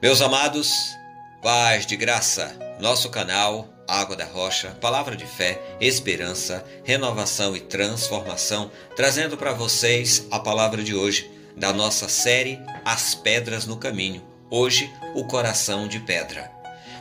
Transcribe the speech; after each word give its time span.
Meus 0.00 0.20
amados, 0.20 0.96
paz 1.42 1.84
de 1.84 1.96
graça, 1.96 2.56
nosso 2.80 3.10
canal 3.10 3.68
Água 3.88 4.14
da 4.14 4.24
Rocha, 4.24 4.70
palavra 4.80 5.16
de 5.16 5.26
fé, 5.26 5.60
esperança, 5.80 6.64
renovação 6.84 7.56
e 7.56 7.60
transformação, 7.60 8.70
trazendo 8.94 9.36
para 9.36 9.52
vocês 9.52 10.24
a 10.30 10.38
palavra 10.38 10.84
de 10.84 10.94
hoje 10.94 11.28
da 11.56 11.72
nossa 11.72 12.08
série 12.08 12.60
As 12.84 13.16
Pedras 13.16 13.66
no 13.66 13.76
Caminho. 13.76 14.22
Hoje, 14.48 14.88
o 15.16 15.24
coração 15.24 15.88
de 15.88 15.98
pedra. 15.98 16.48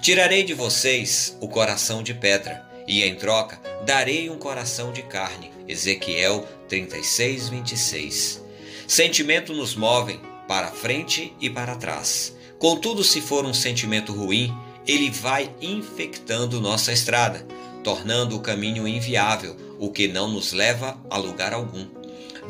Tirarei 0.01 0.43
de 0.43 0.55
vocês 0.55 1.37
o 1.39 1.47
coração 1.47 2.01
de 2.01 2.15
pedra, 2.15 2.67
e 2.87 3.03
em 3.03 3.13
troca 3.13 3.61
darei 3.85 4.27
um 4.27 4.39
coração 4.39 4.91
de 4.91 5.03
carne. 5.03 5.51
Ezequiel 5.67 6.47
36, 6.67 7.49
26. 7.49 8.43
Sentimento 8.87 9.53
nos 9.53 9.75
movem 9.75 10.19
para 10.47 10.71
frente 10.71 11.31
e 11.39 11.47
para 11.47 11.75
trás. 11.75 12.35
Contudo, 12.59 13.03
se 13.03 13.21
for 13.21 13.45
um 13.45 13.53
sentimento 13.53 14.11
ruim, 14.11 14.53
ele 14.87 15.09
vai 15.09 15.53
infectando 15.61 16.61
nossa 16.61 16.91
estrada, 16.91 17.45
tornando 17.83 18.35
o 18.35 18.39
caminho 18.39 18.87
inviável, 18.87 19.55
o 19.79 19.91
que 19.91 20.07
não 20.07 20.27
nos 20.27 20.53
leva 20.53 20.97
a 21.09 21.17
lugar 21.17 21.53
algum. 21.53 21.85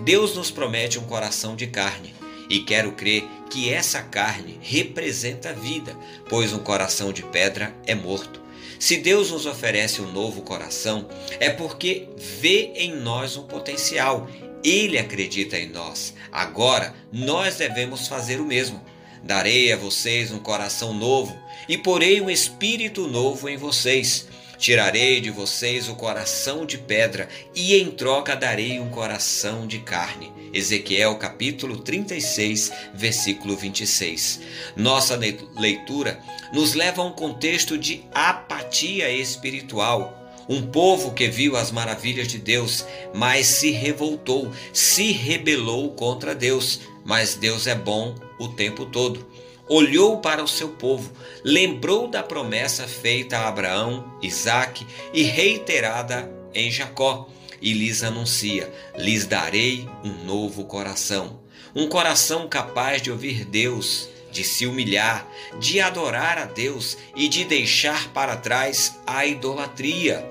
Deus 0.04 0.36
nos 0.36 0.52
promete 0.52 0.98
um 1.00 1.04
coração 1.04 1.56
de 1.56 1.68
carne, 1.68 2.14
e 2.50 2.60
quero 2.60 2.94
crer 2.94 3.28
que 3.50 3.72
essa 3.72 4.02
carne 4.02 4.58
representa 4.62 5.50
a 5.50 5.54
vida, 5.54 5.98
pois 6.30 6.54
um 6.54 6.60
coração 6.60 7.12
de 7.12 7.24
pedra 7.24 7.76
é 7.86 7.96
morto. 7.96 8.42
Se 8.80 8.98
Deus 8.98 9.32
nos 9.32 9.46
oferece 9.46 10.02
um 10.02 10.12
novo 10.12 10.42
coração, 10.42 11.08
é 11.40 11.50
porque 11.50 12.08
vê 12.16 12.72
em 12.76 12.96
nós 12.96 13.36
um 13.36 13.44
potencial. 13.44 14.30
Ele 14.64 14.98
acredita 14.98 15.58
em 15.58 15.70
nós. 15.70 16.14
Agora, 16.32 16.94
nós 17.12 17.56
devemos 17.56 18.08
fazer 18.08 18.40
o 18.40 18.46
mesmo. 18.46 18.84
Darei 19.24 19.72
a 19.72 19.78
vocês 19.78 20.32
um 20.32 20.40
coração 20.40 20.94
novo 20.94 21.38
e 21.68 21.78
porei 21.78 22.22
um 22.22 22.30
espírito 22.30 23.08
novo 23.08 23.50
em 23.50 23.58
vocês. 23.58 24.28
Tirarei 24.58 25.22
de 25.22 25.30
vocês 25.30 25.88
o 25.88 25.96
coração 25.96 26.66
de 26.66 26.80
pedra 26.80 27.30
e 27.54 27.76
em 27.76 27.92
troca 27.92 28.36
darei 28.36 28.80
um 28.80 28.90
coração 28.90 29.68
de 29.68 29.80
carne. 29.80 30.32
Ezequiel 30.52 31.16
capítulo 31.18 31.78
36, 31.78 32.72
versículo 32.94 33.56
26. 33.56 34.40
Nossa 34.76 35.16
leitura 35.16 36.20
nos 36.52 36.74
leva 36.74 37.04
a 37.04 37.06
um 37.06 37.12
contexto 37.12 37.78
de 37.78 38.04
apatia 38.12 39.12
espiritual. 39.12 40.27
Um 40.50 40.62
povo 40.62 41.14
que 41.14 41.28
viu 41.28 41.58
as 41.58 41.72
maravilhas 41.72 42.28
de 42.28 42.38
Deus, 42.38 42.86
mas 43.14 43.48
se 43.48 43.72
revoltou, 43.72 44.52
se 44.72 45.12
rebelou 45.12 45.92
contra 45.92 46.34
Deus. 46.34 46.80
Mas 47.04 47.36
Deus 47.36 47.68
é 47.68 47.76
bom 47.76 48.16
o 48.40 48.48
tempo 48.48 48.86
todo. 48.86 49.26
Olhou 49.70 50.20
para 50.20 50.42
o 50.42 50.48
seu 50.48 50.70
povo, 50.70 51.12
lembrou 51.44 52.08
da 52.08 52.24
promessa 52.24 52.88
feita 52.88 53.38
a 53.38 53.50
Abraão, 53.50 54.18
Isaque 54.22 54.88
e 55.14 55.24
reiterada 55.24 56.32
em 56.54 56.72
Jacó, 56.72 57.28
e 57.62 57.74
lhes 57.74 58.02
anuncia: 58.02 58.72
lhes 58.98 59.26
darei 59.26 59.88
um 60.04 60.24
novo 60.24 60.64
coração, 60.64 61.42
um 61.76 61.88
coração 61.90 62.48
capaz 62.48 63.02
de 63.02 63.12
ouvir 63.12 63.44
Deus, 63.44 64.08
de 64.32 64.44
se 64.44 64.66
humilhar, 64.66 65.28
de 65.60 65.82
adorar 65.82 66.38
a 66.38 66.46
Deus 66.46 66.98
e 67.16 67.28
de 67.28 67.44
deixar 67.44 68.14
para 68.14 68.38
trás 68.38 68.98
a 69.06 69.26
idolatria, 69.26 70.26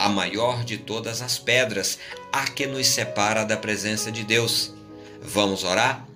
a 0.00 0.08
maior 0.08 0.64
de 0.64 0.78
todas 0.78 1.20
as 1.20 1.38
pedras, 1.38 1.98
a 2.32 2.46
que 2.46 2.66
nos 2.66 2.86
separa 2.86 3.44
da 3.44 3.54
presença 3.54 4.10
de 4.10 4.24
Deus. 4.24 4.72
Vamos 5.20 5.62
orar? 5.62 6.08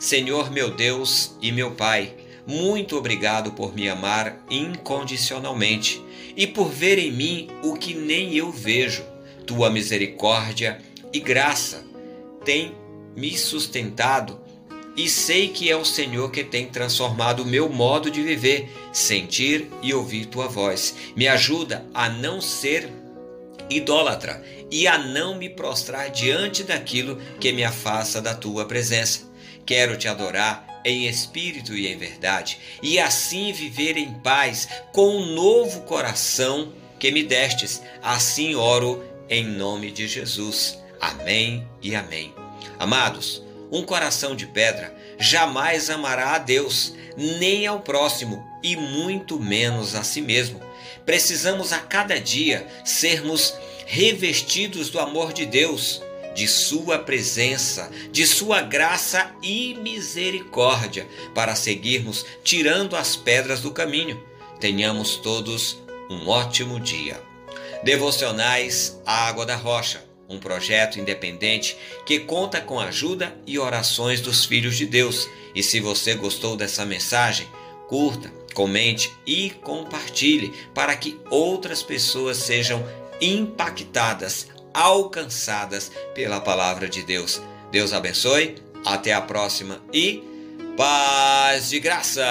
Senhor 0.00 0.50
meu 0.50 0.70
Deus 0.70 1.36
e 1.42 1.52
meu 1.52 1.72
Pai, 1.72 2.14
muito 2.46 2.96
obrigado 2.96 3.52
por 3.52 3.74
me 3.74 3.90
amar 3.90 4.42
incondicionalmente 4.48 6.02
e 6.34 6.46
por 6.46 6.70
ver 6.70 6.98
em 6.98 7.12
mim 7.12 7.48
o 7.62 7.74
que 7.74 7.92
nem 7.92 8.34
eu 8.34 8.50
vejo. 8.50 9.04
Tua 9.46 9.68
misericórdia 9.68 10.80
e 11.12 11.20
graça 11.20 11.84
têm 12.42 12.74
me 13.14 13.36
sustentado 13.36 14.40
e 14.96 15.10
sei 15.10 15.48
que 15.48 15.70
é 15.70 15.76
o 15.76 15.84
Senhor 15.84 16.30
que 16.30 16.42
tem 16.42 16.66
transformado 16.68 17.42
o 17.42 17.46
meu 17.46 17.68
modo 17.68 18.10
de 18.10 18.22
viver, 18.22 18.70
sentir 18.94 19.68
e 19.82 19.92
ouvir 19.92 20.24
tua 20.24 20.48
voz. 20.48 20.94
Me 21.14 21.28
ajuda 21.28 21.84
a 21.92 22.08
não 22.08 22.40
ser 22.40 22.90
idólatra 23.70 24.42
e 24.70 24.86
a 24.86 24.98
não 24.98 25.36
me 25.36 25.48
prostrar 25.48 26.10
diante 26.10 26.62
daquilo 26.62 27.16
que 27.40 27.52
me 27.52 27.64
afasta 27.64 28.20
da 28.20 28.34
tua 28.34 28.66
presença. 28.66 29.30
Quero 29.64 29.96
te 29.96 30.08
adorar 30.08 30.80
em 30.84 31.08
espírito 31.08 31.74
e 31.74 31.88
em 31.88 31.98
verdade, 31.98 32.58
e 32.80 33.00
assim 33.00 33.52
viver 33.52 33.96
em 33.96 34.14
paz 34.20 34.68
com 34.92 35.16
um 35.16 35.34
novo 35.34 35.80
coração 35.80 36.72
que 36.98 37.10
me 37.10 37.24
destes. 37.24 37.82
Assim 38.00 38.54
oro 38.54 39.04
em 39.28 39.44
nome 39.44 39.90
de 39.90 40.06
Jesus. 40.06 40.78
Amém 41.00 41.66
e 41.82 41.94
amém. 41.96 42.32
Amados, 42.78 43.42
um 43.70 43.82
coração 43.82 44.36
de 44.36 44.46
pedra 44.46 44.94
jamais 45.18 45.90
amará 45.90 46.34
a 46.34 46.38
Deus, 46.38 46.94
nem 47.16 47.66
ao 47.66 47.80
próximo, 47.80 48.46
e 48.62 48.76
muito 48.76 49.38
menos 49.38 49.94
a 49.94 50.02
si 50.02 50.20
mesmo. 50.20 50.60
Precisamos 51.04 51.72
a 51.72 51.78
cada 51.78 52.18
dia 52.18 52.66
sermos 52.84 53.54
revestidos 53.86 54.90
do 54.90 54.98
amor 54.98 55.32
de 55.32 55.46
Deus 55.46 56.02
de 56.36 56.46
Sua 56.46 56.98
presença, 56.98 57.90
de 58.12 58.26
Sua 58.26 58.60
graça 58.60 59.34
e 59.42 59.74
misericórdia, 59.76 61.08
para 61.34 61.54
seguirmos 61.54 62.26
tirando 62.44 62.94
as 62.94 63.16
pedras 63.16 63.60
do 63.60 63.70
caminho. 63.70 64.22
Tenhamos 64.60 65.16
todos 65.16 65.78
um 66.10 66.28
ótimo 66.28 66.78
dia. 66.78 67.18
Devocionais 67.82 69.00
Água 69.06 69.46
da 69.46 69.56
Rocha, 69.56 70.04
um 70.28 70.38
projeto 70.38 70.98
independente 70.98 71.76
que 72.04 72.20
conta 72.20 72.60
com 72.60 72.80
ajuda 72.80 73.36
e 73.46 73.58
orações 73.58 74.20
dos 74.20 74.44
filhos 74.44 74.76
de 74.76 74.86
Deus. 74.86 75.28
E 75.54 75.62
se 75.62 75.80
você 75.80 76.14
gostou 76.14 76.56
dessa 76.56 76.84
mensagem, 76.84 77.46
curta, 77.88 78.30
comente 78.54 79.10
e 79.26 79.50
compartilhe 79.50 80.52
para 80.74 80.96
que 80.96 81.18
outras 81.30 81.82
pessoas 81.82 82.38
sejam 82.38 82.84
impactadas 83.20 84.48
alcançadas 84.72 85.90
pela 86.14 86.40
palavra 86.40 86.88
de 86.88 87.02
Deus. 87.02 87.40
Deus 87.70 87.92
abençoe, 87.92 88.56
até 88.84 89.12
a 89.12 89.20
próxima 89.20 89.82
e 89.92 90.22
paz 90.76 91.70
de 91.70 91.80
graça! 91.80 92.26